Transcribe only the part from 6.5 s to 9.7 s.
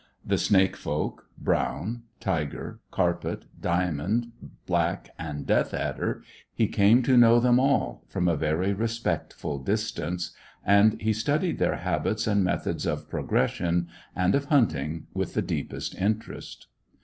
he came to know them all, from a very respectful